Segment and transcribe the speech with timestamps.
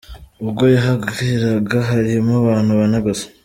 [0.43, 3.25] Ubwo yahageraga harimo abantu bane gusa.